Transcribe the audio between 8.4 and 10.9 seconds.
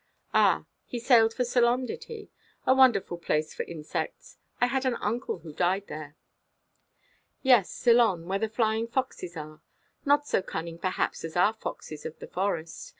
flying foxes are. Not so cunning,